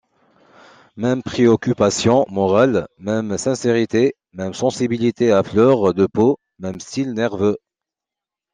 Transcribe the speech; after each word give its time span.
Même 0.97 1.21
préoccupations 1.21 2.25
morales, 2.29 2.87
même 2.97 3.37
sincérité, 3.37 4.15
même 4.33 4.55
sensibilité 4.55 5.31
à 5.31 5.43
fleur 5.43 5.93
de 5.93 6.07
peau, 6.07 6.39
même 6.57 6.79
style 6.79 7.13
nerveux. 7.13 7.59